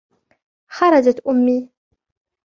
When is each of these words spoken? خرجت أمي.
خرجت 0.67 1.19
أمي. 1.27 1.69